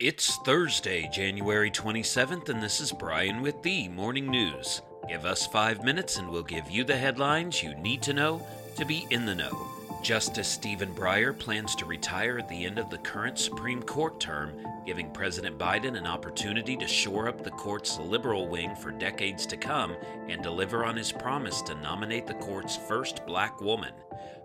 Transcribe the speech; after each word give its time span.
It's 0.00 0.36
Thursday, 0.36 1.10
January 1.12 1.72
27th, 1.72 2.48
and 2.50 2.62
this 2.62 2.80
is 2.80 2.92
Brian 2.92 3.42
with 3.42 3.60
the 3.64 3.88
Morning 3.88 4.28
News. 4.30 4.80
Give 5.08 5.24
us 5.24 5.44
five 5.44 5.82
minutes 5.82 6.18
and 6.18 6.28
we'll 6.28 6.44
give 6.44 6.70
you 6.70 6.84
the 6.84 6.96
headlines 6.96 7.64
you 7.64 7.74
need 7.74 8.00
to 8.02 8.12
know 8.12 8.46
to 8.76 8.84
be 8.84 9.08
in 9.10 9.26
the 9.26 9.34
know. 9.34 9.66
Justice 10.00 10.46
Stephen 10.46 10.94
Breyer 10.94 11.36
plans 11.36 11.74
to 11.74 11.84
retire 11.84 12.38
at 12.38 12.48
the 12.48 12.64
end 12.64 12.78
of 12.78 12.90
the 12.90 12.98
current 12.98 13.40
Supreme 13.40 13.82
Court 13.82 14.20
term, 14.20 14.52
giving 14.86 15.10
President 15.10 15.58
Biden 15.58 15.98
an 15.98 16.06
opportunity 16.06 16.76
to 16.76 16.86
shore 16.86 17.26
up 17.26 17.42
the 17.42 17.50
court's 17.50 17.98
liberal 17.98 18.46
wing 18.46 18.76
for 18.76 18.92
decades 18.92 19.46
to 19.46 19.56
come 19.56 19.96
and 20.28 20.44
deliver 20.44 20.84
on 20.84 20.94
his 20.96 21.10
promise 21.10 21.60
to 21.62 21.74
nominate 21.74 22.28
the 22.28 22.34
court's 22.34 22.76
first 22.76 23.26
black 23.26 23.60
woman. 23.60 23.94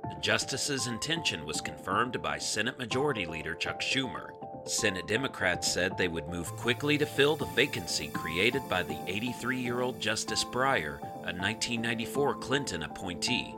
The 0.01 0.19
justice's 0.19 0.87
intention 0.87 1.45
was 1.45 1.61
confirmed 1.61 2.23
by 2.23 2.39
Senate 2.39 2.79
Majority 2.79 3.27
Leader 3.27 3.53
Chuck 3.53 3.81
Schumer. 3.81 4.31
Senate 4.65 5.07
Democrats 5.07 5.71
said 5.71 5.97
they 5.97 6.07
would 6.07 6.29
move 6.29 6.55
quickly 6.55 6.97
to 6.97 7.05
fill 7.05 7.35
the 7.35 7.45
vacancy 7.47 8.07
created 8.07 8.61
by 8.69 8.81
the 8.81 8.97
83 9.07 9.57
year 9.57 9.81
old 9.81 9.99
Justice 9.99 10.45
Breyer, 10.45 11.01
a 11.01 11.33
1994 11.35 12.35
Clinton 12.35 12.83
appointee. 12.83 13.55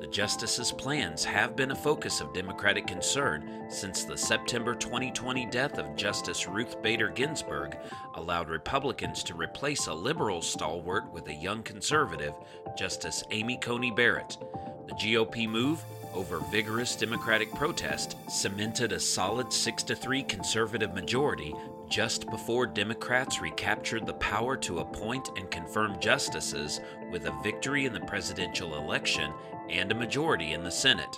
The 0.00 0.08
justice's 0.08 0.72
plans 0.72 1.24
have 1.24 1.54
been 1.54 1.70
a 1.70 1.76
focus 1.76 2.20
of 2.20 2.32
Democratic 2.34 2.86
concern 2.86 3.66
since 3.68 4.04
the 4.04 4.16
September 4.16 4.74
2020 4.74 5.46
death 5.46 5.78
of 5.78 5.96
Justice 5.96 6.48
Ruth 6.48 6.80
Bader 6.82 7.08
Ginsburg 7.08 7.76
allowed 8.14 8.48
Republicans 8.48 9.22
to 9.24 9.34
replace 9.34 9.86
a 9.86 9.94
liberal 9.94 10.42
stalwart 10.42 11.12
with 11.12 11.28
a 11.28 11.34
young 11.34 11.62
conservative, 11.62 12.34
Justice 12.76 13.22
Amy 13.30 13.56
Coney 13.58 13.90
Barrett. 13.90 14.38
The 14.86 14.94
GOP 14.94 15.48
move 15.48 15.82
over 16.18 16.40
vigorous 16.50 16.96
Democratic 16.96 17.54
protest 17.54 18.16
cemented 18.28 18.90
a 18.90 18.98
solid 18.98 19.52
6 19.52 19.84
to 19.84 19.94
3 19.94 20.24
conservative 20.24 20.92
majority 20.92 21.54
just 21.88 22.28
before 22.28 22.66
Democrats 22.66 23.40
recaptured 23.40 24.04
the 24.04 24.14
power 24.14 24.56
to 24.56 24.80
appoint 24.80 25.30
and 25.36 25.48
confirm 25.48 25.98
justices 26.00 26.80
with 27.12 27.26
a 27.26 27.40
victory 27.44 27.86
in 27.86 27.92
the 27.92 28.00
presidential 28.00 28.74
election 28.74 29.32
and 29.70 29.92
a 29.92 29.94
majority 29.94 30.54
in 30.54 30.64
the 30.64 30.70
Senate. 30.70 31.16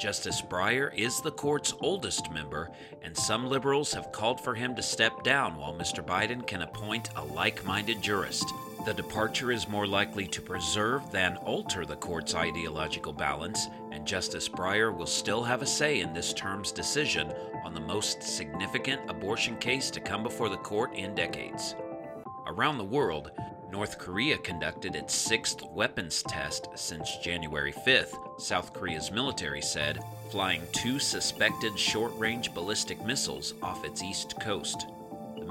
Justice 0.00 0.42
Breyer 0.42 0.92
is 0.92 1.20
the 1.20 1.30
court's 1.30 1.74
oldest 1.80 2.32
member, 2.32 2.68
and 3.02 3.16
some 3.16 3.46
liberals 3.46 3.94
have 3.94 4.10
called 4.10 4.40
for 4.40 4.56
him 4.56 4.74
to 4.74 4.82
step 4.82 5.22
down 5.22 5.56
while 5.56 5.72
Mr. 5.72 6.04
Biden 6.04 6.44
can 6.44 6.62
appoint 6.62 7.10
a 7.14 7.24
like 7.24 7.64
minded 7.64 8.02
jurist. 8.02 8.52
The 8.84 8.94
departure 8.94 9.52
is 9.52 9.68
more 9.68 9.86
likely 9.86 10.26
to 10.26 10.42
preserve 10.42 11.12
than 11.12 11.36
alter 11.36 11.86
the 11.86 11.94
court's 11.94 12.34
ideological 12.34 13.12
balance, 13.12 13.68
and 13.92 14.04
Justice 14.04 14.48
Breyer 14.48 14.92
will 14.92 15.06
still 15.06 15.44
have 15.44 15.62
a 15.62 15.66
say 15.66 16.00
in 16.00 16.12
this 16.12 16.32
term's 16.32 16.72
decision 16.72 17.32
on 17.64 17.74
the 17.74 17.80
most 17.80 18.24
significant 18.24 19.08
abortion 19.08 19.56
case 19.58 19.88
to 19.92 20.00
come 20.00 20.24
before 20.24 20.48
the 20.48 20.56
court 20.56 20.94
in 20.94 21.14
decades. 21.14 21.76
Around 22.48 22.78
the 22.78 22.84
world, 22.84 23.30
North 23.70 23.98
Korea 23.98 24.36
conducted 24.38 24.96
its 24.96 25.14
sixth 25.14 25.62
weapons 25.62 26.24
test 26.24 26.66
since 26.74 27.18
January 27.18 27.72
5th, 27.72 28.40
South 28.40 28.72
Korea's 28.72 29.12
military 29.12 29.62
said, 29.62 30.02
flying 30.32 30.62
two 30.72 30.98
suspected 30.98 31.78
short 31.78 32.12
range 32.18 32.52
ballistic 32.52 33.04
missiles 33.04 33.54
off 33.62 33.84
its 33.84 34.02
east 34.02 34.40
coast. 34.40 34.88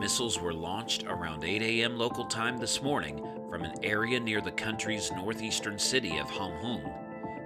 Missiles 0.02 0.40
were 0.42 0.52
launched 0.52 1.04
around 1.04 1.44
8 1.44 1.62
a.m. 1.62 1.96
local 1.96 2.26
time 2.26 2.58
this 2.58 2.82
morning 2.82 3.24
from 3.52 3.62
an 3.62 3.76
area 3.84 4.20
near 4.20 4.42
the 4.42 4.52
country's 4.52 5.12
northeastern 5.12 5.78
city 5.78 6.18
of 6.18 6.26
Hamhung. 6.26 6.92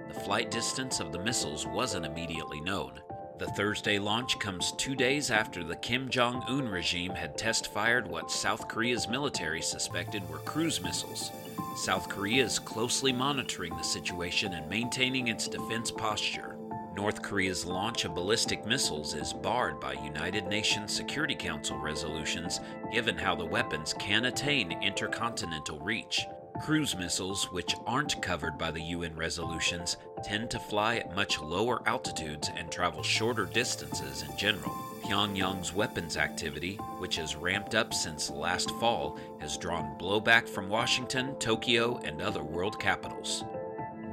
The 0.08 0.20
flight 0.20 0.50
distance 0.50 0.98
of 0.98 1.12
the 1.12 1.18
missiles 1.18 1.66
wasn't 1.66 2.06
immediately 2.06 2.62
known. 2.62 2.98
The 3.38 3.48
Thursday 3.48 3.98
launch 3.98 4.38
comes 4.38 4.72
two 4.72 4.94
days 4.94 5.30
after 5.30 5.62
the 5.62 5.76
Kim 5.76 6.08
Jong 6.08 6.42
un 6.48 6.66
regime 6.66 7.10
had 7.10 7.36
test 7.36 7.74
fired 7.74 8.08
what 8.08 8.30
South 8.30 8.68
Korea's 8.68 9.06
military 9.06 9.60
suspected 9.60 10.26
were 10.26 10.38
cruise 10.38 10.80
missiles. 10.80 11.32
South 11.76 12.08
Korea 12.08 12.42
is 12.42 12.58
closely 12.58 13.12
monitoring 13.12 13.76
the 13.76 13.84
situation 13.84 14.54
and 14.54 14.66
maintaining 14.70 15.28
its 15.28 15.46
defense 15.46 15.90
posture. 15.90 16.55
North 16.96 17.20
Korea's 17.20 17.66
launch 17.66 18.06
of 18.06 18.14
ballistic 18.14 18.64
missiles 18.64 19.12
is 19.12 19.34
barred 19.34 19.78
by 19.78 19.92
United 19.92 20.46
Nations 20.46 20.94
Security 20.94 21.34
Council 21.34 21.76
resolutions 21.76 22.60
given 22.90 23.18
how 23.18 23.34
the 23.34 23.44
weapons 23.44 23.94
can 23.98 24.24
attain 24.24 24.72
intercontinental 24.82 25.78
reach. 25.80 26.22
Cruise 26.62 26.96
missiles, 26.96 27.52
which 27.52 27.76
aren't 27.86 28.22
covered 28.22 28.56
by 28.56 28.70
the 28.70 28.80
UN 28.80 29.14
resolutions, 29.14 29.98
tend 30.24 30.50
to 30.50 30.58
fly 30.58 30.96
at 30.96 31.14
much 31.14 31.38
lower 31.38 31.86
altitudes 31.86 32.48
and 32.56 32.72
travel 32.72 33.02
shorter 33.02 33.44
distances 33.44 34.22
in 34.22 34.34
general. 34.38 34.74
Pyongyang's 35.04 35.74
weapons 35.74 36.16
activity, 36.16 36.76
which 36.96 37.16
has 37.16 37.36
ramped 37.36 37.74
up 37.74 37.92
since 37.92 38.30
last 38.30 38.70
fall, 38.80 39.18
has 39.38 39.58
drawn 39.58 39.98
blowback 39.98 40.48
from 40.48 40.70
Washington, 40.70 41.34
Tokyo, 41.38 42.00
and 42.04 42.22
other 42.22 42.42
world 42.42 42.80
capitals. 42.80 43.44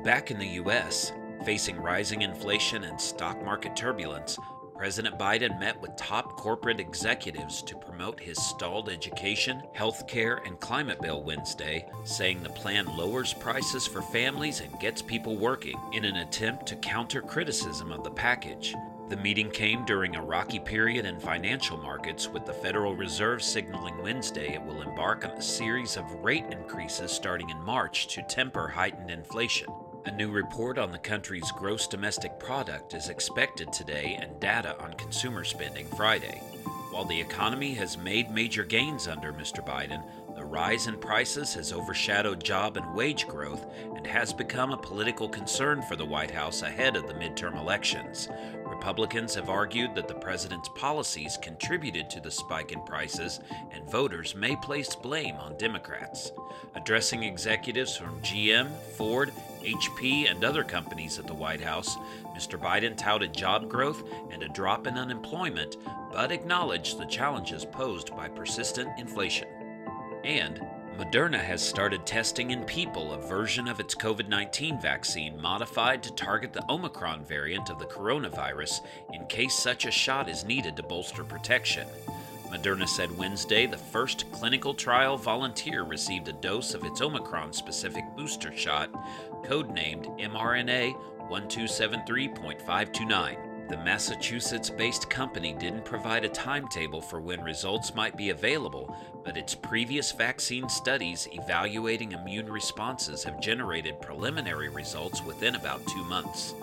Back 0.04 0.32
in 0.32 0.38
the 0.38 0.62
US, 0.62 1.14
Facing 1.46 1.78
rising 1.78 2.22
inflation 2.22 2.86
and 2.86 3.00
stock 3.00 3.44
market 3.44 3.76
turbulence, 3.76 4.38
President 4.76 5.18
Biden 5.18 5.60
met 5.60 5.80
with 5.82 5.96
top 5.96 6.36
corporate 6.36 6.80
executives 6.80 7.62
to 7.64 7.78
promote 7.78 8.20
his 8.20 8.38
stalled 8.42 8.90
education, 8.90 9.62
health 9.74 10.08
care, 10.08 10.42
and 10.46 10.60
climate 10.60 11.02
bill 11.02 11.24
Wednesday, 11.24 11.86
saying 12.04 12.42
the 12.42 12.50
plan 12.50 12.86
lowers 12.98 13.34
prices 13.34 13.86
for 13.86 14.02
families 14.02 14.62
and 14.62 14.80
gets 14.80 15.02
people 15.02 15.36
working 15.38 15.80
in 15.92 16.06
an 16.06 16.18
attempt 16.18 16.66
to 16.66 16.76
counter 16.78 17.22
criticism 17.22 17.92
of 17.92 18.04
the 18.04 18.12
package. 18.12 18.74
The 19.10 19.18
meeting 19.18 19.52
came 19.52 19.86
during 19.86 20.16
a 20.16 20.24
rocky 20.24 20.60
period 20.60 21.06
in 21.06 21.20
financial 21.20 21.78
markets, 21.78 22.30
with 22.30 22.46
the 22.46 22.54
Federal 22.54 22.96
Reserve 22.96 23.44
signaling 23.44 24.02
Wednesday 24.02 24.54
it 24.54 24.64
will 24.64 24.82
embark 24.82 25.26
on 25.26 25.32
a 25.32 25.42
series 25.42 25.98
of 25.98 26.24
rate 26.24 26.46
increases 26.52 27.12
starting 27.12 27.50
in 27.50 27.62
March 27.62 28.08
to 28.16 28.24
temper 28.24 28.68
heightened 28.68 29.12
inflation. 29.12 29.68
A 30.06 30.12
new 30.12 30.31
report 30.31 30.78
on 30.78 30.91
the 30.91 30.97
country's 30.97 31.50
gross 31.53 31.88
domestic 31.88 32.38
product 32.38 32.94
is 32.94 33.08
expected 33.08 33.72
today 33.72 34.19
and 34.22 34.38
data 34.38 34.78
on 34.84 34.94
consumer 34.96 35.46
spending 35.46 35.88
Friday. 35.96 36.40
While 36.91 37.06
the 37.06 37.22
economy 37.22 37.74
has 37.75 37.97
made 37.97 38.30
major 38.30 38.66
gains 38.66 39.08
under 39.08 39.31
Mr. 39.31 39.66
Biden, 39.66 40.03
the 40.36 40.44
rise 40.44 40.88
in 40.88 40.97
prices 40.97 41.53
has 41.53 41.72
overshadowed 41.72 42.44
job 42.44 42.75
and 42.75 42.94
wage 42.94 43.28
growth 43.28 43.66
and 43.96 44.06
has 44.06 44.34
become 44.34 44.74
a 44.74 44.78
political 44.78 45.30
concern 45.30 45.81
for 45.84 45.96
the 45.96 46.06
White 46.06 46.31
House 46.31 46.63
ahead 46.63 46.97
of 46.97 47.08
the 47.08 47.13
midterm 47.13 47.58
elections. 47.58 48.28
Republicans 48.84 49.34
have 49.34 49.48
argued 49.48 49.96
that 49.96 50.10
the 50.10 50.14
president's 50.14 50.68
policies 50.76 51.38
contributed 51.38 52.10
to 52.10 52.20
the 52.20 52.30
spike 52.30 52.74
in 52.74 52.82
prices, 52.82 53.40
and 53.72 53.90
voters 53.90 54.36
may 54.36 54.58
place 54.58 54.94
blame 54.94 55.36
on 55.36 55.58
Democrats. 55.58 56.34
Addressing 56.76 57.24
executives 57.24 57.96
from 57.96 58.20
GM, 58.20 58.70
Ford, 58.98 59.32
HP, 59.62 60.30
and 60.30 60.44
other 60.44 60.66
companies 60.66 61.18
at 61.18 61.26
the 61.28 61.34
White 61.34 61.62
House, 61.62 61.96
Mr. 62.36 62.60
Biden 62.60 62.98
touted 62.98 63.34
job 63.34 63.70
growth 63.70 64.04
and 64.34 64.44
a 64.44 64.50
drop 64.50 64.86
in 64.86 64.98
unemployment, 64.98 65.78
but 66.12 66.34
acknowledged 66.34 67.00
the 67.00 67.06
challenges 67.06 67.64
posed 67.64 68.14
by 68.18 68.28
persistent 68.28 68.90
inflation. 69.00 69.48
And 70.26 70.60
Moderna 70.98 71.40
has 71.40 71.62
started 71.62 72.06
testing 72.06 72.52
in 72.52 72.64
people 72.66 73.14
a 73.14 73.18
version 73.18 73.68
of 73.68 73.80
its 73.80 73.96
COVID 73.96 74.28
19 74.28 74.80
vaccine 74.80 75.42
modified 75.42 76.04
to 76.04 76.14
target 76.14 76.54
the 76.54 76.64
Omicron 76.70 77.26
variant 77.26 77.72
of 77.72 77.80
the 77.80 77.86
coronavirus 77.86 78.81
in 79.12 79.26
case 79.26 79.56
such 79.56 79.86
a 79.86 79.92
shot 79.92 80.30
is 80.30 80.44
needed 80.44 80.78
to 80.78 80.84
bolster 80.84 81.24
protection. 81.24 81.88
Moderna 82.48 82.88
said 82.88 83.18
Wednesday 83.18 83.66
the 83.66 83.76
first 83.76 84.31
clinical 84.31 84.76
trial 84.76 85.18
volunteer 85.18 85.81
received 85.81 86.28
a 86.28 86.34
dose 86.34 86.76
of 86.76 86.84
its 86.84 87.02
Omicron 87.02 87.54
specific 87.54 88.04
booster 88.16 88.56
shot, 88.56 88.92
codenamed 89.44 90.06
mRNA 90.20 90.94
1273.529. 91.28 93.53
The 93.69 93.78
Massachusetts 93.78 94.69
based 94.69 95.09
company 95.09 95.53
didn't 95.53 95.85
provide 95.85 96.25
a 96.25 96.29
timetable 96.29 97.01
for 97.01 97.22
when 97.22 97.41
results 97.41 97.96
might 97.96 98.18
be 98.18 98.29
available, 98.29 98.95
but 99.24 99.38
its 99.38 99.56
previous 99.56 100.12
vaccine 100.12 100.68
studies 100.68 101.30
evaluating 101.31 102.12
immune 102.12 102.51
responses 102.51 103.24
have 103.24 103.39
generated 103.39 104.01
preliminary 104.01 104.69
results 104.69 105.24
within 105.24 105.56
about 105.56 105.86
two 105.88 106.04
months. 106.04 106.54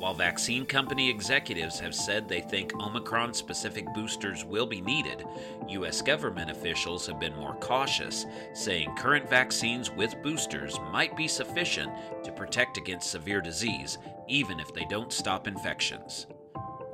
While 0.00 0.14
vaccine 0.14 0.66
company 0.66 1.08
executives 1.08 1.78
have 1.78 1.94
said 1.94 2.26
they 2.26 2.40
think 2.40 2.74
Omicron 2.74 3.34
specific 3.34 3.84
boosters 3.94 4.44
will 4.44 4.66
be 4.66 4.80
needed, 4.80 5.24
U.S. 5.68 6.00
government 6.02 6.50
officials 6.50 7.06
have 7.06 7.20
been 7.20 7.36
more 7.36 7.54
cautious, 7.56 8.24
saying 8.54 8.96
current 8.96 9.28
vaccines 9.28 9.90
with 9.90 10.20
boosters 10.22 10.80
might 10.90 11.16
be 11.16 11.28
sufficient 11.28 11.92
to 12.24 12.32
protect 12.32 12.78
against 12.78 13.10
severe 13.10 13.42
disease, 13.42 13.98
even 14.26 14.58
if 14.58 14.72
they 14.72 14.86
don't 14.86 15.12
stop 15.12 15.46
infections. 15.46 16.26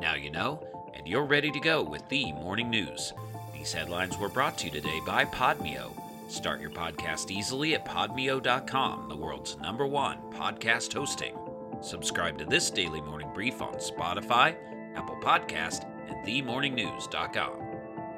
Now 0.00 0.14
you 0.14 0.30
know, 0.30 0.62
and 0.94 1.06
you're 1.06 1.24
ready 1.24 1.50
to 1.50 1.60
go 1.60 1.82
with 1.82 2.08
the 2.08 2.32
morning 2.32 2.70
news. 2.70 3.12
These 3.52 3.72
headlines 3.72 4.18
were 4.18 4.28
brought 4.28 4.58
to 4.58 4.66
you 4.66 4.70
today 4.70 5.00
by 5.06 5.24
Podmeo. 5.24 5.90
Start 6.28 6.60
your 6.60 6.70
podcast 6.70 7.30
easily 7.30 7.74
at 7.74 7.84
podmeo.com, 7.84 9.08
the 9.08 9.16
world's 9.16 9.56
number 9.58 9.86
one 9.86 10.18
podcast 10.32 10.92
hosting. 10.92 11.36
Subscribe 11.82 12.38
to 12.38 12.44
this 12.44 12.70
daily 12.70 13.00
morning 13.00 13.30
brief 13.32 13.62
on 13.62 13.74
Spotify, 13.74 14.56
Apple 14.96 15.18
Podcast, 15.22 15.84
and 16.08 16.26
themorningnews.com. 16.26 17.65